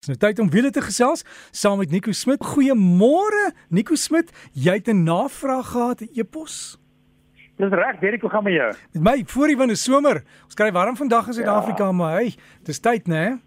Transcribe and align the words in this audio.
Dis 0.00 0.08
nou 0.08 0.16
tyd 0.16 0.38
om 0.40 0.48
weer 0.48 0.70
te 0.72 0.80
gesels 0.80 1.20
saam 1.52 1.76
met 1.82 1.90
Nico 1.92 2.14
Smit. 2.16 2.40
Goeiemôre 2.40 3.50
Nico 3.68 3.98
Smit. 4.00 4.30
Jy 4.56 4.78
het 4.78 4.88
'n 4.88 5.04
navraag 5.04 5.66
gehad, 5.72 6.00
'n 6.00 6.08
e-pos. 6.16 6.80
Dis 7.58 7.68
reg, 7.68 7.98
Derek, 8.00 8.20
hoe 8.20 8.30
gaan 8.30 8.44
met 8.44 8.52
jou? 8.52 8.72
Met 8.92 9.02
my 9.02 9.24
voor 9.26 9.46
die 9.46 9.56
winde 9.56 9.74
somer. 9.74 10.24
Ons 10.44 10.54
kry 10.54 10.72
warm 10.72 10.96
vandag 10.96 11.26
in 11.26 11.32
Suid-Afrika, 11.32 11.84
ja. 11.84 11.92
maar 11.92 12.12
hey, 12.12 12.34
dis 12.62 12.80
tyd, 12.80 13.06
né? 13.06 13.40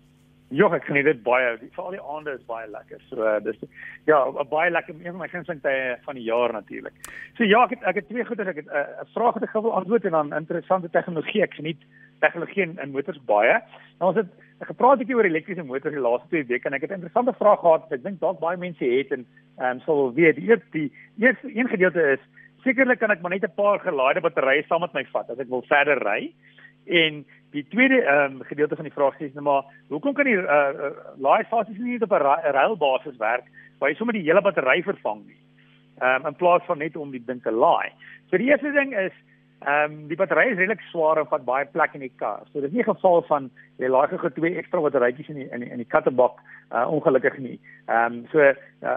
Ja, 0.50 0.70
ek 0.70 0.84
geniet 0.86 1.06
dit 1.06 1.24
baie. 1.24 1.58
Veral 1.72 1.96
die 1.96 2.02
aande 2.02 2.32
is 2.38 2.46
baie 2.46 2.68
lekker. 2.70 3.02
So 3.10 3.26
uh, 3.26 3.40
dis 3.44 3.58
ja, 4.06 4.20
baie 4.50 4.70
lekker 4.70 4.94
een 4.94 5.12
van 5.16 5.22
my 5.24 5.28
gunsteling 5.28 5.62
tye 5.62 5.98
van 6.06 6.16
die 6.16 6.24
jaar 6.24 6.54
natuurlik. 6.54 6.94
So 7.34 7.44
ja, 7.44 7.64
ek 7.64 7.70
het 7.70 7.84
ek 7.84 7.96
het 7.96 8.08
twee 8.08 8.26
goeie 8.26 8.46
ek 8.46 8.62
het 8.62 8.68
eh, 8.68 8.78
'n 9.02 9.06
uh, 9.06 9.14
vraag 9.14 9.34
wat 9.34 9.44
ek 9.44 9.54
wil 9.54 9.74
antwoord 9.74 10.06
en 10.06 10.12
dan 10.12 10.34
interessante 10.34 10.90
tegnologie. 10.90 11.42
Ek 11.42 11.54
geniet 11.54 11.82
tegnologie 12.24 12.66
in, 12.66 12.92
motors 12.92 13.20
baie. 13.30 13.60
Nou 14.00 14.12
ons 14.12 14.22
het 14.22 14.32
gepraat 14.68 14.96
'n 14.96 15.02
bietjie 15.04 15.18
oor 15.18 15.30
elektriese 15.30 15.64
motors 15.64 15.94
die 15.94 16.06
laaste 16.08 16.28
twee 16.30 16.46
weke 16.52 16.68
en 16.68 16.74
ek 16.74 16.82
het 16.82 16.92
'n 16.92 17.02
interessante 17.02 17.34
vraag 17.40 17.60
gehad 17.60 17.84
wat 17.84 17.92
ek 17.92 18.04
dink 18.04 18.20
dalk 18.20 18.40
baie 18.40 18.58
mense 18.58 18.86
het 18.86 19.12
en 19.12 19.26
ehm 19.60 19.72
um, 19.72 19.80
sal 19.86 20.14
weet 20.14 20.36
die 20.36 20.48
eerste 20.50 20.72
die 20.72 20.92
eerste 21.20 21.48
een 21.56 21.68
gedeelte 21.68 22.02
is 22.16 22.24
sekerlik 22.64 23.00
kan 23.00 23.12
ek 23.12 23.22
maar 23.22 23.32
net 23.32 23.44
'n 23.44 23.56
paar 23.56 23.80
gelaaide 23.80 24.22
batterye 24.22 24.64
saam 24.68 24.82
met 24.82 24.94
my 24.94 25.06
vat 25.12 25.30
as 25.30 25.40
ek 25.40 25.50
wil 25.50 25.64
verder 25.68 26.00
ry. 26.00 26.34
En 26.88 27.26
die 27.52 27.66
tweede 27.70 28.02
ehm 28.02 28.42
um, 28.42 28.44
gedeelte 28.44 28.76
van 28.76 28.86
die 28.86 28.94
vraag 28.94 29.20
is 29.20 29.34
nou 29.34 29.44
maar 29.44 29.64
hoekom 29.90 30.14
kan 30.14 30.26
die 30.26 30.38
uh, 30.38 30.44
uh, 30.44 30.92
laaistasies 31.18 31.78
nie 31.78 32.02
op 32.02 32.12
'n 32.12 32.52
rail 32.58 32.78
basis 32.78 33.18
werk 33.18 33.46
waar 33.80 33.90
jy 33.90 33.96
sommer 33.96 34.14
die 34.14 34.28
hele 34.28 34.42
battery 34.42 34.84
vervang 34.84 35.26
nie. 35.26 35.42
Ehm 36.00 36.22
um, 36.22 36.28
in 36.28 36.36
plaas 36.36 36.64
van 36.66 36.78
net 36.78 36.96
om 36.96 37.12
die 37.12 37.24
ding 37.26 37.42
te 37.42 37.52
laai. 37.52 37.92
So 38.30 38.38
die 38.38 38.50
eerste 38.50 38.72
ding 38.72 38.96
is 38.96 39.14
Ehm 39.66 39.92
um, 39.92 40.08
die 40.08 40.18
battery 40.20 40.50
is 40.52 40.58
redelik 40.58 40.82
swaar 40.92 41.20
en 41.22 41.28
vat 41.32 41.44
baie 41.48 41.66
plek 41.72 41.94
in 41.96 42.02
die 42.04 42.12
kar. 42.20 42.42
So 42.52 42.60
dis 42.62 42.72
nie 42.72 42.82
'n 42.84 42.92
geval 42.92 43.22
van 43.28 43.50
jy 43.80 43.88
laai 43.88 44.08
gou 44.08 44.30
twee 44.30 44.58
ekstra 44.60 44.82
batterytjies 44.82 45.30
in 45.30 45.36
die 45.36 45.48
in 45.52 45.60
die, 45.62 45.70
in 45.72 45.78
die 45.78 45.92
kattebak 45.94 46.36
uh, 46.72 46.88
ongelukkig 46.92 47.38
nie. 47.38 47.60
Ehm 47.88 48.14
um, 48.14 48.28
so 48.32 48.40
uh, 48.40 48.56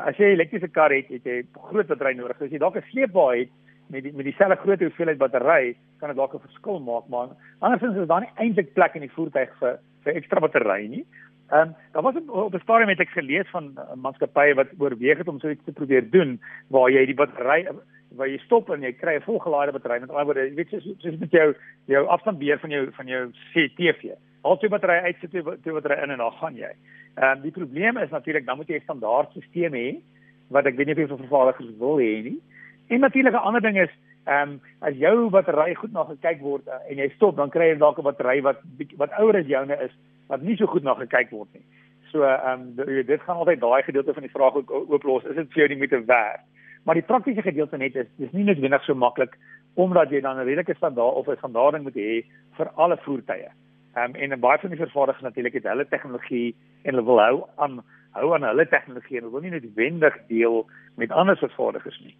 as 0.08 0.16
jy 0.16 0.26
'n 0.26 0.36
elektriese 0.38 0.68
kar 0.68 0.90
het, 0.90 1.06
het 1.08 1.24
jy 1.24 1.44
groot 1.70 1.86
battery 1.86 2.14
nodig. 2.16 2.36
So 2.38 2.44
as 2.44 2.50
jy 2.50 2.58
dalk 2.58 2.76
'n 2.76 2.90
sleepwa 2.90 3.36
het 3.36 3.50
met 3.88 4.02
die, 4.02 4.12
met 4.12 4.24
dieselfde 4.24 4.56
groot 4.56 4.80
hoeveelheid 4.80 5.18
battery, 5.18 5.76
kan 6.00 6.08
dit 6.08 6.18
dalk 6.18 6.34
'n 6.34 6.46
verskil 6.48 6.80
maak, 6.80 7.06
maar 7.08 7.28
andersins 7.60 7.96
is 7.96 8.08
daar 8.08 8.20
nie 8.20 8.34
eintlik 8.34 8.74
plek 8.74 8.94
in 8.94 9.06
die 9.06 9.14
voertuig 9.14 9.50
vir 9.60 9.78
vir 10.02 10.16
ekstra 10.16 10.40
battery 10.40 10.86
nie. 10.88 11.06
Ehm 11.50 11.60
um, 11.60 11.74
daar 11.92 12.02
was 12.02 12.14
op 12.26 12.54
'n 12.54 12.66
stadium 12.66 12.88
het 12.88 13.00
ek 13.00 13.14
gelees 13.14 13.50
van 13.50 13.70
uh, 13.78 13.94
maatskappye 13.94 14.54
wat 14.54 14.74
oorweeg 14.78 15.18
het 15.18 15.28
om 15.28 15.38
so 15.38 15.48
iets 15.48 15.64
te 15.64 15.72
probeer 15.72 16.10
doen 16.10 16.40
waar 16.68 16.90
jy 16.90 17.06
die 17.06 17.14
battery 17.14 17.68
waar 18.14 18.28
jy 18.28 18.38
stop 18.44 18.70
en 18.70 18.82
jy 18.82 18.92
kry 18.92 19.16
'n 19.16 19.26
volgelaaide 19.26 19.72
battery 19.72 20.00
met 20.00 20.10
ander 20.10 20.24
woorde 20.24 20.48
jy 20.48 20.54
weet 20.54 20.68
soos 20.68 20.84
soos 20.98 21.18
met 21.18 21.30
jou 21.30 21.54
jou 21.86 22.06
afstandbeheer 22.06 22.58
van 22.58 22.70
jou 22.70 22.90
van 22.92 23.06
jou 23.06 23.30
CTV. 23.52 24.14
Al 24.42 24.58
twee 24.58 24.70
batterye 24.70 25.00
uit 25.00 25.16
sit 25.20 25.30
twee 25.30 25.72
batterye 25.72 26.02
in 26.02 26.10
en 26.10 26.18
dan 26.18 26.32
gaan 26.32 26.56
jy. 26.56 26.72
Ehm 27.16 27.36
um, 27.36 27.42
die 27.42 27.50
probleem 27.50 27.96
is 27.96 28.10
natuurlik 28.10 28.46
dan 28.46 28.56
moet 28.56 28.68
jy 28.68 28.76
'n 28.76 28.82
standaard 28.82 29.30
stelsel 29.30 29.72
hê 29.72 30.00
wat 30.48 30.66
ek 30.66 30.76
weet 30.76 30.86
nie 30.86 31.04
of 31.04 31.08
vir 31.08 31.26
vervaardigers 31.26 31.78
wil 31.78 31.98
hê 31.98 32.22
nie. 32.22 32.40
En 32.88 33.00
natuurlik 33.00 33.32
'n 33.32 33.46
ander 33.48 33.60
ding 33.60 33.78
is 33.78 33.90
ehm 34.26 34.50
um, 34.50 34.60
as 34.80 34.94
jou 34.94 35.30
battery 35.30 35.74
goed 35.74 35.92
na 35.92 36.04
gekyk 36.04 36.40
word 36.40 36.66
uh, 36.66 36.74
en 36.90 36.96
jy 36.96 37.08
stop 37.14 37.36
dan 37.36 37.50
kry 37.50 37.68
jy 37.70 37.78
dalk 37.78 37.98
'n 37.98 38.02
battery 38.02 38.42
wat 38.42 38.58
wat 38.96 39.10
ouer 39.18 39.36
as 39.36 39.46
joune 39.46 39.76
is 39.82 39.92
wat 40.28 40.42
nie 40.42 40.56
so 40.56 40.66
goed 40.66 40.82
na 40.82 40.94
gekyk 40.94 41.30
word 41.30 41.48
nie. 41.54 41.64
So 42.12 42.22
ehm 42.22 42.60
um, 42.78 43.04
dit 43.06 43.20
gaan 43.20 43.36
altyd 43.36 43.60
daai 43.60 43.82
gedeelte 43.82 44.12
van 44.12 44.22
die 44.22 44.32
vraag 44.32 44.54
ook 44.54 44.70
ooplos. 44.70 45.24
Is 45.24 45.36
dit 45.36 45.52
vir 45.52 45.58
jou 45.58 45.68
nie 45.68 45.78
met 45.78 45.92
'n 45.92 46.06
werk? 46.06 46.40
Maar 46.86 46.94
die 46.94 47.06
praktiese 47.06 47.42
gedeelte 47.42 47.76
net 47.76 47.96
is 47.98 48.06
dis 48.16 48.32
nie 48.32 48.44
noodwendig 48.46 48.84
so 48.86 48.94
maklik 48.94 49.34
omdat 49.74 50.10
jy 50.10 50.20
dan 50.22 50.38
'n 50.38 50.46
redelike 50.46 50.74
standaard 50.78 51.14
of 51.18 51.26
'n 51.28 51.36
standaarding 51.36 51.82
moet 51.82 51.98
hê 51.98 52.24
vir 52.56 52.68
alle 52.74 52.96
voertuie. 52.96 53.50
Ehm 53.96 54.14
um, 54.14 54.14
en 54.14 54.40
baie 54.40 54.58
van 54.58 54.70
die 54.70 54.78
vervaardigers 54.78 55.22
natuurlik 55.22 55.52
het 55.52 55.64
hulle 55.64 55.88
tegnologie 55.88 56.54
en 56.82 56.94
hulle 56.94 57.04
wil 57.04 57.20
hou 57.20 57.44
aan 57.56 57.82
hou 58.12 58.34
aan 58.34 58.42
hulle 58.42 58.68
tegnologie 58.68 59.16
en 59.16 59.22
hulle 59.22 59.32
wil 59.32 59.40
nie 59.40 59.50
noodwendig 59.50 60.14
deel 60.28 60.66
met 60.96 61.10
ander 61.10 61.36
vervaardigers 61.36 62.00
nie. 62.00 62.14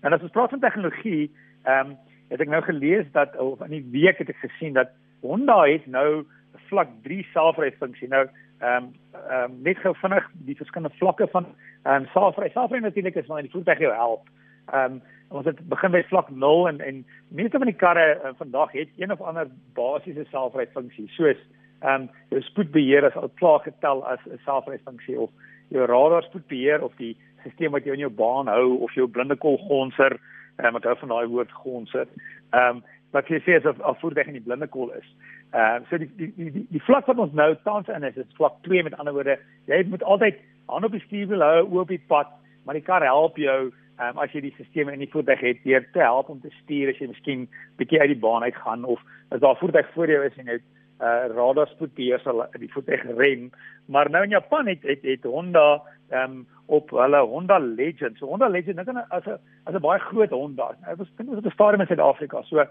En 0.00 0.12
as 0.12 0.22
ons 0.22 0.30
praat 0.30 0.50
van 0.50 0.60
tegnologie, 0.60 1.30
ehm 1.64 1.90
um, 1.90 1.96
het 2.28 2.40
ek 2.40 2.48
nou 2.48 2.62
gelees 2.62 3.10
dat 3.12 3.36
of 3.36 3.60
in 3.60 3.70
die 3.70 3.88
week 3.90 4.18
het 4.18 4.28
ek 4.28 4.36
gesien 4.36 4.72
dat 4.72 4.88
Honda 5.20 5.62
het 5.64 5.86
nou 5.86 6.24
vlak 6.68 6.88
3 7.02 7.26
selfryfunksie. 7.32 8.08
Nou 8.08 8.28
ehm 8.64 8.84
um, 8.84 8.92
ehm 9.30 9.50
um, 9.50 9.58
net 9.62 9.78
gou 9.82 9.92
vinnig 10.00 10.28
die 10.48 10.56
verskillende 10.56 10.96
vlakke 10.98 11.26
van 11.32 11.46
ehm 11.82 12.02
um, 12.02 12.06
selfry. 12.12 12.48
Selfry 12.52 12.78
natuurlik 12.78 13.14
is 13.20 13.26
wanneer 13.26 13.48
die 13.48 13.52
voertuig 13.56 13.78
jou 13.78 13.92
help. 13.94 14.28
Ehm 14.72 14.92
um, 14.92 15.02
ons 15.28 15.46
het 15.48 15.60
begin 15.68 15.90
by 15.90 16.02
vlak 16.08 16.30
0 16.30 16.68
en 16.68 16.80
en 16.80 17.06
meeste 17.28 17.58
van 17.58 17.70
die 17.70 17.80
karre 17.84 18.06
uh, 18.14 18.34
vandag 18.38 18.72
het 18.72 18.88
een 18.96 19.12
of 19.12 19.20
ander 19.20 19.48
basiese 19.74 20.26
selfry 20.30 20.66
funksie 20.76 21.08
soos 21.16 21.40
ehm 21.80 22.02
um, 22.02 22.10
jou 22.28 22.42
spoedbeheer 22.42 23.08
is 23.10 23.16
al 23.16 23.32
klaar 23.40 23.60
getel 23.60 24.04
as 24.06 24.20
'n 24.26 24.40
selfry 24.44 24.78
funksie 24.84 25.20
of 25.20 25.30
jou 25.68 25.86
radar 25.86 26.22
spoedbeheer 26.22 26.82
of 26.82 26.92
die 26.96 27.16
stelsel 27.40 27.70
wat 27.70 27.84
jou 27.84 27.94
in 27.94 28.06
jou 28.06 28.14
baan 28.22 28.46
hou 28.48 28.78
of 28.78 28.94
jou 28.94 29.08
blinde 29.08 29.36
kol 29.36 29.58
gonser 29.68 30.12
ehm 30.12 30.33
um, 30.62 30.76
ek 30.76 30.88
hou 30.88 30.96
van 31.02 31.14
daai 31.14 31.26
woord 31.26 31.52
gonser. 31.62 32.10
Ehm 32.52 32.76
um, 32.76 32.84
wat 33.14 33.28
jy 33.30 33.38
sê 33.46 33.54
as 33.56 33.66
'n 33.66 34.00
voertuig 34.00 34.26
in 34.26 34.38
die 34.38 34.46
blinde 34.46 34.66
kol 34.66 34.90
is. 34.90 35.06
Ehm 35.52 35.82
uh, 35.82 35.86
so 35.90 35.98
die 35.98 36.10
die 36.16 36.32
die 36.36 36.66
die 36.70 36.82
vlak 36.86 37.06
wat 37.06 37.18
ons 37.18 37.32
nou 37.32 37.54
tans 37.64 37.88
in 37.88 38.02
is, 38.02 38.16
is 38.16 38.36
vlak 38.38 38.58
2 38.62 38.82
met 38.82 38.98
ander 38.98 39.14
woorde, 39.14 39.38
jy 39.66 39.84
moet 39.86 40.02
altyd 40.02 40.40
hand 40.66 40.84
op 40.84 40.92
die 40.92 41.04
stuurwiel 41.06 41.42
hou, 41.42 41.62
oop 41.78 41.88
die 41.88 42.02
pad, 42.08 42.28
maar 42.64 42.74
die 42.74 42.82
kar 42.82 43.02
help 43.02 43.36
jou 43.36 43.70
ehm 43.98 44.08
um, 44.08 44.18
as 44.18 44.32
jy 44.34 44.40
die 44.40 44.54
stelsel 44.54 44.92
in 44.92 44.98
die 44.98 45.10
voertuig 45.10 45.40
het 45.40 45.62
deur 45.62 45.84
te 45.92 46.00
help 46.02 46.28
om 46.28 46.40
te 46.40 46.50
stuur 46.62 46.90
as 46.90 46.98
jy 46.98 47.06
miskien 47.06 47.48
bietjie 47.78 48.00
uit 48.00 48.10
die 48.10 48.22
baan 48.26 48.42
uit 48.42 48.56
gaan 48.56 48.84
of 48.84 49.00
as 49.30 49.40
daar 49.40 49.58
voertuig 49.60 49.92
voor 49.94 50.10
jou 50.10 50.24
is 50.26 50.38
en 50.42 50.50
jy 50.50 50.58
uh 51.00 51.26
radar 51.34 51.68
spoedbeheer 51.68 52.20
sal 52.22 52.46
die 52.58 52.72
voertuig 52.72 53.02
rem. 53.18 53.50
Maar 53.86 54.10
nou 54.10 54.22
in 54.24 54.30
Japan 54.30 54.66
het 54.66 54.82
het, 54.82 55.02
het 55.02 55.24
Honda 55.24 55.82
ehm 56.10 56.30
um, 56.30 56.46
op 56.66 56.90
hulle 56.90 57.20
Honda 57.20 57.58
Legend. 57.58 58.16
So 58.18 58.26
Honda 58.26 58.48
Legend 58.48 58.78
is 58.78 58.86
'n 58.86 59.04
as 59.08 59.26
'n 59.26 59.38
as 59.64 59.74
'n 59.74 59.80
baie 59.80 59.98
groot 59.98 60.30
Honda. 60.30 60.76
Hy 60.86 60.94
was 60.96 61.08
dink 61.16 61.30
op 61.30 61.44
'n 61.44 61.50
stadium 61.50 61.80
in 61.80 61.86
Suid-Afrika. 61.86 62.42
So 62.42 62.58
ehm 62.58 62.68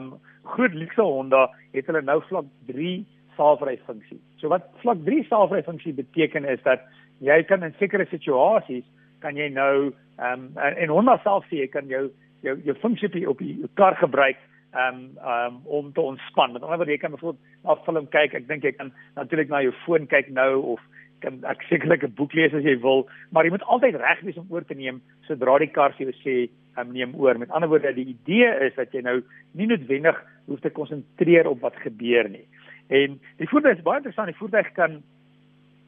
um, 0.00 0.20
groot 0.42 0.74
luxe 0.74 1.02
Honda 1.02 1.50
het 1.72 1.86
hulle 1.86 2.02
nou 2.02 2.22
vlak 2.22 2.44
3 2.66 3.06
selfry 3.36 3.78
funksie. 3.86 4.20
So 4.36 4.48
wat 4.48 4.62
vlak 4.76 5.04
3 5.04 5.24
selfry 5.24 5.62
funksie 5.62 5.94
beteken 5.94 6.44
is 6.44 6.62
dat 6.62 6.80
jy 7.18 7.42
kan 7.42 7.62
in 7.62 7.74
sekere 7.78 8.06
situasies 8.06 8.84
kan 9.18 9.36
jy 9.36 9.48
nou 9.48 9.92
ehm 10.18 10.50
um, 10.56 10.58
en 10.58 10.88
Honda 10.88 11.18
self 11.22 11.44
sê 11.44 11.56
jy 11.56 11.68
kan 11.68 11.86
jou 11.86 12.10
jou 12.42 12.58
jou 12.64 12.76
funksie 12.82 13.28
op 13.28 13.38
die 13.38 13.56
kar 13.74 13.96
gebruik 13.96 14.36
um 14.72 15.18
um 15.34 15.60
om 15.64 15.92
te 15.92 16.00
ontspan. 16.00 16.52
Met 16.52 16.62
ander 16.62 16.76
woorde 16.76 16.92
jy 16.92 16.98
kan 16.98 17.10
byvoorbeeld 17.10 17.44
na 17.64 17.76
film 17.84 18.08
kyk. 18.08 18.34
Ek 18.34 18.48
dink 18.48 18.64
jy 18.64 18.72
kan 18.72 18.92
natuurlik 19.14 19.48
na 19.48 19.62
jou 19.62 19.72
foon 19.84 20.06
kyk 20.06 20.32
nou 20.32 20.62
of 20.76 20.80
kan 21.22 21.38
ek 21.46 21.62
sekerlik 21.68 22.02
'n 22.02 22.14
boek 22.18 22.32
lees 22.34 22.54
as 22.54 22.64
jy 22.64 22.76
wil, 22.80 23.06
maar 23.30 23.44
jy 23.44 23.50
moet 23.50 23.68
altyd 23.70 23.94
reg 23.94 24.20
wees 24.22 24.36
om 24.36 24.50
oor 24.50 24.64
te 24.64 24.74
neem 24.74 25.00
sodra 25.28 25.58
die 25.58 25.70
kar 25.70 25.92
vir 25.92 26.10
jou 26.10 26.16
sê 26.24 26.50
um, 26.78 26.92
neem 26.92 27.14
oor. 27.14 27.38
Met 27.38 27.50
ander 27.50 27.68
woorde, 27.68 27.94
die 27.94 28.16
idee 28.16 28.50
is 28.66 28.74
dat 28.74 28.92
jy 28.92 29.02
nou 29.02 29.22
nie 29.54 29.66
noodwendig 29.66 30.18
hoef 30.46 30.60
te 30.60 30.70
konsentreer 30.70 31.46
op 31.46 31.60
wat 31.60 31.76
gebeur 31.76 32.28
nie. 32.28 32.46
En 32.88 33.20
die 33.38 33.48
voertuig 33.48 33.78
is 33.78 33.84
baie 33.84 34.00
interessant. 34.00 34.32
Die 34.32 34.40
voertuig 34.40 34.72
kan 34.74 35.02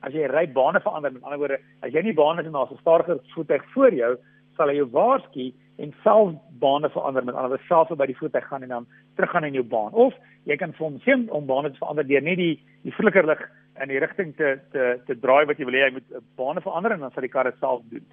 as 0.05 0.13
jy 0.13 0.29
ry 0.29 0.47
bane 0.53 0.81
verander, 0.85 1.13
met 1.13 1.25
ander 1.25 1.41
woorde, 1.41 1.59
as 1.83 1.93
jy 1.93 2.03
nie 2.03 2.17
bane 2.17 2.39
het 2.39 2.47
en 2.47 2.53
daar's 2.53 2.71
'n 2.71 2.81
stadiger 2.81 3.21
voertuig 3.35 3.65
voor 3.73 3.93
jou, 3.95 4.17
sal 4.57 4.69
hy 4.69 4.77
jou 4.77 4.89
waarsku 4.91 5.53
en 5.79 5.95
self 6.03 6.35
bane 6.61 6.91
verander 6.91 7.25
met 7.25 7.35
ander 7.35 7.51
woorde 7.51 7.67
self 7.69 7.89
by 7.99 8.07
die 8.07 8.17
voertuig 8.19 8.47
gaan 8.49 8.63
en 8.63 8.69
dan 8.69 8.87
teruggaan 9.17 9.45
in 9.45 9.59
jou 9.59 9.65
baan. 9.65 9.93
Of 9.93 10.15
jy 10.45 10.57
kan 10.57 10.73
vir 10.73 10.87
hom 10.87 11.01
sê 11.05 11.17
om 11.31 11.47
bane 11.47 11.71
te 11.71 11.79
verander 11.79 12.07
deur 12.07 12.23
net 12.23 12.39
die 12.39 12.61
die 12.83 12.93
flikkerlig 12.93 13.41
in 13.83 13.89
die 13.89 13.99
rigting 13.99 14.35
te 14.37 14.59
te 14.73 15.01
te 15.07 15.19
draai 15.19 15.47
wat 15.47 15.59
jy 15.59 15.67
wil 15.67 15.79
hê 15.79 15.89
hy 15.89 15.97
moet 15.97 16.15
uh, 16.15 16.23
bane 16.37 16.61
verander 16.61 16.95
en 16.95 17.01
dan 17.01 17.13
sal 17.15 17.27
die 17.27 17.33
kar 17.33 17.51
dit 17.51 17.59
self 17.61 17.83
doen. 17.91 18.05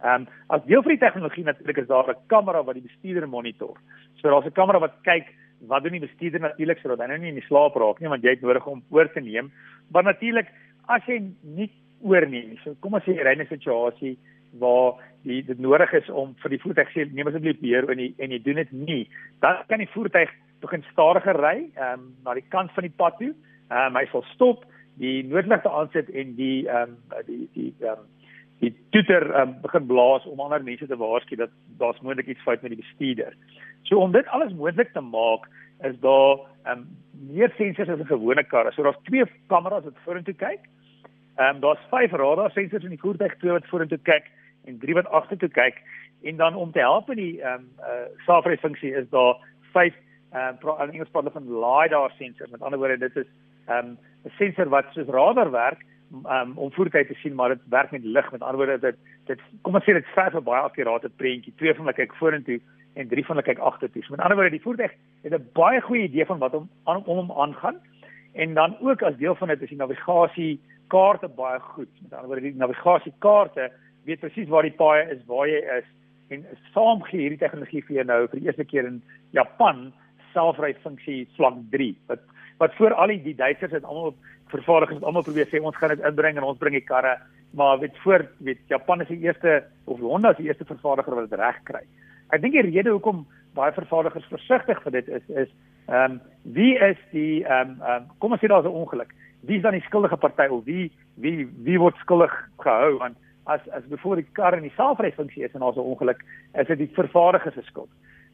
Ehm 0.00 0.22
um, 0.22 0.28
as 0.48 0.64
deel 0.64 0.82
van 0.82 0.94
die 0.94 1.02
tegnologie 1.04 1.44
natuurlik 1.44 1.82
is 1.82 1.88
daar 1.88 2.10
'n 2.10 2.26
kamera 2.26 2.64
wat 2.64 2.74
die 2.74 2.88
bestuurder 2.88 3.28
monitor. 3.28 3.76
So 4.20 4.30
daar's 4.30 4.46
'n 4.46 4.58
kamera 4.60 4.78
wat 4.78 4.96
kyk 5.02 5.26
wat 5.68 5.82
doen 5.82 5.92
die 5.92 6.06
bestuurder 6.06 6.40
natuurlik 6.40 6.78
sodat 6.78 7.00
hy 7.00 7.06
nou 7.06 7.18
nie 7.18 7.28
in 7.28 7.40
die 7.40 7.48
slaap 7.48 7.76
raak 7.76 8.00
nie 8.00 8.08
want 8.08 8.22
jy 8.22 8.30
het 8.30 8.42
nodig 8.42 8.66
om 8.66 8.82
oor 8.90 9.12
te 9.12 9.20
neem. 9.20 9.52
Maar 9.92 10.04
natuurlik 10.04 10.48
as 10.88 11.02
jy 11.06 11.32
nie 11.42 11.70
oorneem 12.02 12.48
nie. 12.48 12.60
So 12.64 12.74
kom 12.80 12.94
ons 12.94 13.04
sê 13.04 13.14
jy 13.16 13.22
ry 13.22 13.36
'n 13.36 13.46
situasie 13.46 14.16
waar 14.58 14.98
die 15.22 15.42
dit 15.44 15.58
nodig 15.58 15.92
is 15.92 16.08
om 16.10 16.34
vir 16.42 16.54
die 16.54 16.60
voertuig 16.62 16.92
sê 16.94 17.06
neem 17.12 17.28
asseblief 17.28 17.60
beheer 17.60 17.88
en 17.92 18.00
jy 18.00 18.12
en 18.18 18.32
jy 18.34 18.40
doen 18.44 18.62
dit 18.62 18.72
nie. 18.72 19.02
Dan 19.44 19.62
kan 19.68 19.82
die 19.82 19.90
voertuig 19.94 20.32
begin 20.64 20.84
stadiger 20.92 21.38
ry 21.40 21.56
ehm 21.74 22.00
um, 22.00 22.06
na 22.24 22.34
die 22.34 22.46
kant 22.48 22.72
van 22.76 22.86
die 22.86 22.96
pad 23.02 23.18
toe. 23.18 23.32
Ehm 23.70 23.90
um, 23.90 24.00
hy 24.00 24.06
sal 24.12 24.24
stop 24.34 24.64
die 25.00 25.20
noodligte 25.24 25.70
aansit 25.70 26.10
en 26.10 26.34
die 26.38 26.66
ehm 26.68 26.96
um, 26.96 27.22
die 27.28 27.46
die 27.54 27.74
um, 27.92 28.06
die 28.60 28.72
toeter 28.92 29.24
um, 29.40 29.54
begin 29.62 29.86
blaas 29.88 30.26
om 30.28 30.40
ander 30.44 30.62
mense 30.64 30.86
te 30.86 30.96
waarsku 31.00 31.36
dat 31.40 31.52
daar's 31.80 32.00
moontlik 32.04 32.28
iets 32.28 32.44
fout 32.44 32.62
met 32.62 32.74
die 32.74 32.82
bestuurder. 32.82 33.36
So 33.88 34.00
om 34.00 34.12
dit 34.12 34.26
alles 34.28 34.52
moontlik 34.52 34.92
te 34.92 35.04
maak 35.04 35.48
is 35.88 35.96
daar 36.00 36.40
ehm 36.64 36.78
um, 36.78 36.88
meer 37.30 37.52
sensors 37.56 37.88
as 37.88 38.00
'n 38.00 38.12
gewone 38.12 38.44
kar. 38.44 38.72
So 38.72 38.82
daar's 38.82 39.04
twee 39.04 39.24
kameras 39.48 39.84
wat 39.84 40.04
vorentoe 40.04 40.34
kyk. 40.34 40.60
Ehm 41.40 41.54
um, 41.54 41.60
daar's 41.60 41.88
vyf 41.90 42.12
radar 42.12 42.50
sensors 42.50 42.84
in 42.84 42.92
die 42.92 43.00
voertuig, 43.00 43.36
twee 43.40 43.52
wat 43.52 43.68
vorentoe 43.72 43.98
kyk 44.04 44.26
en 44.68 44.78
drie 44.78 44.94
wat 44.94 45.06
agtertoe 45.08 45.48
kyk. 45.48 45.78
En 46.22 46.36
dan 46.36 46.54
om 46.54 46.72
te 46.72 46.78
help 46.78 47.08
met 47.08 47.16
die 47.16 47.42
ehm 47.42 47.62
um, 47.62 47.68
uh 47.90 48.08
selfry 48.26 48.56
funksie 48.56 48.92
is 48.94 49.08
daar 49.10 49.38
vyf 49.72 49.94
ehm 50.32 50.60
uh, 50.64 50.82
in 50.84 50.92
Engels 50.92 51.12
praat 51.12 51.24
hulle 51.24 51.38
van 51.38 51.48
lidar 51.64 52.12
sensors. 52.18 52.50
Met 52.50 52.60
ander 52.62 52.78
woorde 52.78 52.98
dit 52.98 53.16
is 53.16 53.30
ehm 53.66 53.78
um, 53.78 53.96
'n 54.24 54.34
sensor 54.38 54.68
wat 54.68 54.92
soos 54.92 55.08
radar 55.16 55.50
werk, 55.50 55.80
um, 56.10 56.52
om 56.56 56.72
voertuie 56.72 57.06
te 57.06 57.14
sien, 57.14 57.34
maar 57.34 57.48
dit 57.48 57.62
werk 57.68 57.90
met 57.90 58.04
lig. 58.04 58.30
Met 58.32 58.42
ander 58.42 58.56
woorde 58.56 58.78
dit 58.78 58.96
dit 59.26 59.40
kom 59.62 59.74
ons 59.74 59.84
sê 59.84 59.94
dit 59.96 60.10
skryf 60.12 60.34
'n 60.34 60.44
baie 60.44 60.62
akkurate 60.62 61.08
prentjie. 61.08 61.54
Twee 61.56 61.74
van 61.74 61.84
hulle 61.84 61.96
kyk 61.96 62.14
vorentoe 62.14 62.60
en 62.94 63.08
drie 63.08 63.24
van 63.26 63.36
hulle 63.36 63.48
kyk 63.54 63.64
agtertoe. 63.64 64.02
So 64.02 64.10
met 64.10 64.20
ander 64.20 64.36
woorde 64.36 64.56
die 64.58 64.66
voertuig 64.66 64.92
het 65.22 65.32
'n 65.32 65.48
baie 65.52 65.80
goeie 65.80 66.08
idee 66.08 66.26
van 66.26 66.38
wat 66.38 66.52
hom 66.52 66.68
aan 66.84 67.04
om 67.04 67.16
hom 67.16 67.32
aangaan. 67.32 67.80
En 68.32 68.54
dan 68.54 68.76
ook 68.80 69.02
as 69.02 69.16
deel 69.18 69.34
van 69.34 69.48
dit 69.48 69.62
is 69.62 69.72
die 69.72 69.78
navigasie 69.78 70.60
kaarte 70.88 71.28
baie 71.28 71.60
goed. 71.60 71.90
Met 72.02 72.12
ander 72.12 72.26
woorde 72.26 72.48
die 72.48 72.56
navigasie 72.56 73.12
kaarte 73.18 73.70
weet 74.04 74.20
presies 74.20 74.48
waar 74.48 74.66
die 74.66 74.76
paai 74.76 75.10
is, 75.10 75.24
waar 75.26 75.48
jy 75.48 75.60
is 75.78 75.88
en 76.34 76.44
saam 76.74 77.02
gee 77.08 77.24
hierdie 77.24 77.40
tegnologie 77.40 77.82
vir 77.86 78.00
jou 78.00 78.06
nou 78.06 78.20
vir 78.28 78.40
die 78.40 78.48
eerste 78.48 78.66
keer 78.72 78.86
in 78.88 79.00
Japan 79.36 79.88
selfry 80.34 80.72
funksie 80.84 81.24
vlak 81.36 81.58
3 81.74 81.90
wat 82.10 82.22
wat 82.60 82.74
voor 82.76 82.94
al 83.02 83.14
die, 83.24 83.34
Duitsers 83.34 83.72
het 83.72 83.86
almal 83.88 84.14
vervaardigers 84.52 85.00
het 85.00 85.06
almal 85.08 85.24
probeer 85.26 85.48
sê 85.50 85.62
ons 85.62 85.76
gaan 85.76 85.94
dit 85.94 86.04
inbring 86.06 86.38
en 86.38 86.46
ons 86.46 86.58
bring 86.60 86.76
die 86.76 86.86
karre 86.86 87.16
maar 87.56 87.80
weet 87.82 87.98
voor 88.04 88.28
weet 88.46 88.60
Japan 88.70 89.02
is 89.02 89.10
die 89.10 89.22
eerste 89.26 89.62
of 89.90 90.02
Honda 90.04 90.30
is 90.34 90.38
die 90.42 90.46
eerste 90.50 90.68
vervaardiger 90.68 91.16
wat 91.18 91.30
dit 91.30 91.40
reg 91.40 91.58
kry. 91.66 91.82
Ek 92.30 92.42
dink 92.44 92.54
die 92.54 92.66
rede 92.68 92.94
hoekom 92.94 93.24
baie 93.58 93.74
vervaardigers 93.74 94.28
versigtig 94.30 94.82
vir 94.84 94.98
dit 95.00 95.08
is 95.18 95.32
is 95.46 95.50
ehm 95.90 96.12
um, 96.12 96.20
wie 96.42 96.74
is 96.78 97.00
die 97.12 97.44
ehm 97.44 97.70
um, 97.70 97.90
um, 97.90 98.06
kom 98.18 98.32
ons 98.32 98.40
sê 98.40 98.48
daar's 98.48 98.64
'n 98.64 98.78
ongeluk. 98.82 99.14
Wie 99.40 99.56
is 99.56 99.62
dan 99.62 99.72
die 99.72 99.88
skuldige 99.88 100.16
party 100.16 100.46
of 100.50 100.64
wie 100.64 100.92
wie 101.16 101.48
wie 101.64 101.78
word 101.78 101.96
skuldig 101.96 102.32
gehou 102.58 102.98
want 102.98 103.16
as 103.44 103.60
as 103.70 103.82
voor 104.02 104.16
die 104.16 104.26
kar 104.32 104.54
in 104.54 104.62
die 104.62 104.76
selfry 104.76 105.12
funksie 105.12 105.44
is 105.44 105.54
en 105.54 105.60
daar's 105.60 105.76
'n 105.76 105.90
ongeluk, 105.92 106.24
is 106.54 106.66
dit 106.66 106.78
die 106.78 106.94
vervaardiger 106.94 107.52
se 107.52 107.62
skuld 107.62 107.90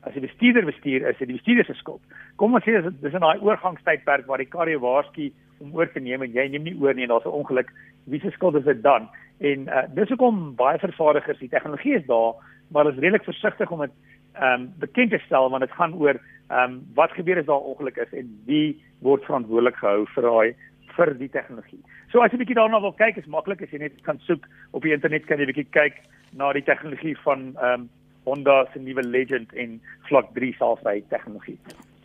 as 0.07 0.15
die 0.15 0.23
bestuurder 0.23 0.67
bestuur 0.67 1.07
is 1.09 1.19
dit 1.19 1.29
die 1.29 1.37
bestuurder 1.37 1.67
se 1.67 1.75
skuld. 1.81 2.03
Kom 2.41 2.55
ons 2.55 2.65
sê 2.67 2.79
dis 2.79 3.15
in 3.15 3.25
daai 3.25 3.43
oorgangstydperk 3.43 4.27
waar 4.31 4.43
die 4.43 4.51
kar 4.51 4.71
jou 4.71 4.79
waarsku 4.85 5.31
om 5.65 5.75
oor 5.75 5.91
te 5.91 6.03
neem 6.03 6.23
en 6.23 6.35
jy 6.35 6.47
neem 6.53 6.67
nie 6.69 6.77
oor 6.83 6.95
nie 6.95 7.07
en 7.07 7.15
daar's 7.15 7.27
'n 7.27 7.39
ongeluk, 7.41 7.73
wie 8.07 8.21
se 8.21 8.31
skuld 8.31 8.57
is 8.57 8.65
dit 8.65 8.83
dan? 8.83 9.09
En 9.41 9.69
uh, 9.69 9.83
dis 9.95 10.09
hoekom 10.09 10.55
baie 10.57 10.79
vervaardigers 10.79 11.39
die 11.39 11.49
tegnologie 11.49 11.97
is 11.97 12.07
daar, 12.07 12.35
maar 12.71 12.85
hulle 12.85 12.95
is 12.95 13.03
redelik 13.03 13.25
versigtig 13.25 13.71
om 13.71 13.81
dit 13.81 13.93
ehm 14.35 14.61
um, 14.61 14.73
bekend 14.79 15.11
te 15.11 15.19
stel 15.27 15.51
want 15.51 15.63
dit 15.63 15.73
gaan 15.73 15.95
oor 15.95 16.21
ehm 16.49 16.73
um, 16.73 16.81
wat 16.95 17.13
gebeur 17.13 17.39
as 17.39 17.47
daar 17.47 17.69
ongeluk 17.73 17.97
is 17.97 18.13
en 18.13 18.31
wie 18.47 18.77
word 19.03 19.25
verantwoordelik 19.25 19.77
gehou 19.77 20.07
vir 20.15 20.23
daai 20.23 20.55
vir 20.97 21.15
die 21.19 21.29
tegnologie. 21.29 21.83
So 22.13 22.23
as 22.23 22.33
jy 22.33 22.39
bietjie 22.39 22.59
daarna 22.59 22.81
wil 22.81 22.95
kyk, 22.97 23.19
is 23.21 23.27
maklik 23.27 23.63
as 23.63 23.73
jy 23.75 23.83
net 23.83 23.99
kan 24.07 24.21
soek 24.29 24.47
op 24.73 24.87
die 24.87 24.95
internet 24.95 25.27
kan 25.27 25.43
jy 25.43 25.51
bietjie 25.51 25.69
kyk 25.77 25.99
na 26.39 26.53
die 26.57 26.65
tegnologie 26.65 27.17
van 27.25 27.53
ehm 27.57 27.87
um, 27.87 27.89
Honda 28.27 28.65
se 28.73 28.81
nuwe 28.83 29.05
Legend 29.07 29.53
en 29.55 29.77
vlak 30.09 30.33
3 30.35 30.49
selfry 30.59 30.97
tegnologie. 31.13 31.59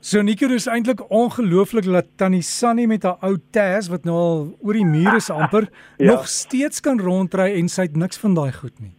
So 0.06 0.22
Nico 0.22 0.48
is 0.54 0.68
eintlik 0.70 1.02
ongelooflik 1.10 1.86
dat 1.86 2.08
Tannie 2.18 2.42
Sunny 2.46 2.86
met 2.86 3.04
haar 3.04 3.18
ou 3.26 3.40
Taz 3.54 3.90
wat 3.90 4.06
nou 4.06 4.16
al 4.18 4.40
oor 4.62 4.78
die 4.78 4.86
mure 4.86 5.18
is 5.18 5.30
amper 5.34 5.66
ja. 5.98 6.12
nog 6.12 6.28
steeds 6.30 6.82
kan 6.82 7.02
rondry 7.02 7.52
en 7.58 7.70
sy 7.70 7.90
het 7.90 7.98
niks 7.98 8.22
van 8.22 8.38
daai 8.38 8.52
goed 8.54 8.78
nie. 8.80 8.94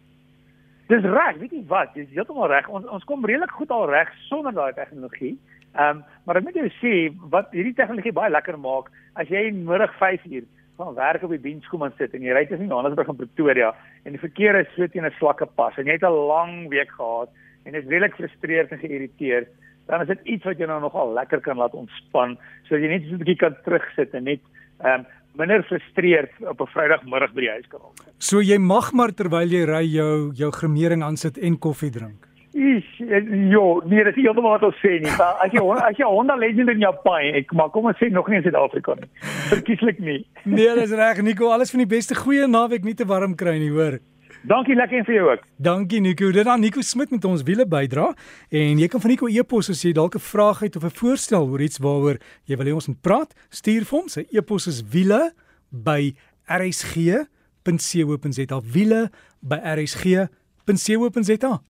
Dis 0.93 1.05
reg, 1.09 1.37
weet 1.41 1.53
jy 1.55 1.63
wat? 1.71 1.93
Dis 1.97 2.09
heeltemal 2.13 2.51
reg. 2.51 2.67
Ons 2.69 2.85
ons 2.93 3.05
kom 3.09 3.23
redelik 3.25 3.53
goed 3.57 3.71
al 3.73 3.87
reg 3.89 4.11
sonder 4.27 4.53
daai 4.53 4.75
tegnologie. 4.77 5.31
Ehm 5.73 5.95
um, 5.95 6.01
maar 6.25 6.37
ek 6.37 6.45
moet 6.45 6.59
jou 6.59 6.67
sê 6.75 6.91
wat 7.33 7.49
hierdie 7.55 7.73
tegnologie 7.79 8.13
baie 8.13 8.29
lekker 8.29 8.59
maak 8.61 8.91
as 9.17 9.31
jy 9.33 9.41
in 9.47 9.63
middag 9.65 9.95
5 9.97 10.27
uur 10.29 10.43
van 10.77 10.93
werk 10.99 11.23
op 11.25 11.33
die 11.33 11.41
dienskom 11.47 11.85
aan 11.85 11.95
sit 11.97 12.13
en 12.13 12.21
jy 12.27 12.35
ry 12.35 12.43
tussen 12.45 12.69
Johannesburg 12.69 13.09
en 13.09 13.17
Pretoria 13.23 13.71
en 14.03 14.13
die 14.13 14.21
verkeer 14.21 14.59
is 14.59 14.69
so 14.75 14.85
teen 14.85 15.07
'n 15.09 15.17
slakke 15.17 15.47
pas 15.57 15.73
en 15.81 15.89
jy 15.89 15.97
het 15.97 16.05
'n 16.05 16.19
lang 16.29 16.69
week 16.69 16.93
gehad 16.99 17.33
en 17.65 17.75
is 17.75 17.89
redelik 17.89 18.13
gefrustreerd 18.13 18.71
en 18.71 18.83
geïrriteerd, 18.85 19.49
dan 19.87 20.01
is 20.01 20.07
dit 20.07 20.21
iets 20.35 20.45
wat 20.45 20.57
jou 20.57 20.67
nou 20.67 20.79
nogal 20.81 21.13
lekker 21.13 21.41
kan 21.41 21.57
laat 21.57 21.73
ontspan 21.73 22.37
sodat 22.67 22.83
jy 22.83 22.89
net 22.93 23.03
so 23.09 23.15
'n 23.15 23.23
bietjie 23.23 23.41
kan 23.41 23.57
terugsit 23.65 24.13
en 24.13 24.23
net 24.23 24.41
ehm 24.83 24.99
um, 24.99 25.05
minder 25.39 25.63
frustreerd 25.63 26.31
op 26.49 26.61
'n 26.61 26.69
Vrydagmiddag 26.73 27.33
by 27.33 27.41
die 27.41 27.49
huis 27.49 27.67
kan 27.67 27.79
kom. 27.79 27.93
So 28.17 28.41
jy 28.41 28.57
mag 28.57 28.93
maar 28.93 29.11
terwyl 29.11 29.49
jy 29.49 29.65
ry 29.65 29.83
jou 29.85 30.31
jou 30.33 30.51
gremering 30.51 31.03
aansit 31.03 31.37
en 31.37 31.59
koffie 31.59 31.91
drink. 31.91 32.27
Is 32.53 32.85
jo, 33.49 33.81
nee, 33.85 34.03
dit 34.03 34.15
is 34.15 34.23
heeltemal 34.23 34.51
wat 34.51 34.63
ons 34.63 34.75
sê 34.77 34.99
nie. 35.01 35.09
As 35.09 35.51
jy 35.51 35.59
as 35.59 35.97
jy 35.97 36.05
Honda 36.05 36.35
Legend 36.35 36.69
in 36.69 36.79
Japan, 36.79 37.33
ek 37.33 37.53
maar 37.53 37.69
kom 37.69 37.85
ons 37.85 37.97
sê 37.97 38.11
nog 38.11 38.27
nie 38.29 38.37
in 38.37 38.43
Suid-Afrika 38.43 38.93
nie. 38.93 39.09
Verkieslik 39.49 39.99
nie. 39.99 40.25
Nee, 40.43 40.75
dis 40.75 40.91
reg 40.91 41.21
Nico, 41.21 41.49
alles 41.49 41.71
van 41.71 41.79
die 41.79 41.95
beste. 41.95 42.15
Goeie 42.15 42.47
naweek, 42.47 42.83
nie 42.83 42.93
te 42.93 43.05
warm 43.05 43.35
kry 43.35 43.57
nie, 43.57 43.71
hoor. 43.71 43.99
Dankie 44.43 44.75
lekker 44.75 44.97
en 44.97 45.05
vir 45.07 45.15
jou 45.15 45.29
ook. 45.31 45.43
Dankie 45.55 46.01
Nico. 46.03 46.31
Dit 46.31 46.43
dan 46.43 46.59
Nico 46.59 46.81
Smit 46.83 47.11
met 47.15 47.25
ons 47.25 47.43
wiele 47.47 47.63
bydra 47.67 48.09
en 48.51 48.79
jy 48.81 48.87
kan 48.91 48.99
van 48.99 49.09
Nico 49.13 49.27
e-pos 49.31 49.69
as 49.71 49.81
jy 49.85 49.93
dalk 49.95 50.15
'n 50.15 50.19
vraag 50.19 50.59
het 50.59 50.75
of 50.75 50.83
'n 50.83 50.89
voorstel 50.99 51.47
oor 51.47 51.61
iets 51.61 51.77
waaroor 51.77 52.17
jy 52.43 52.57
wil 52.57 52.65
hê 52.65 52.73
ons 52.73 52.87
moet 52.87 53.01
praat, 53.01 53.33
stuur 53.49 53.85
vir 53.85 53.99
hom. 53.99 54.07
Sy 54.07 54.25
e-pos 54.31 54.67
is 54.67 54.83
wiele 54.83 55.33
by 55.71 56.13
rsg.co.za. 56.47 57.27
wiele 58.61 59.11
by 59.39 59.55
rsg.co.za. 59.63 61.61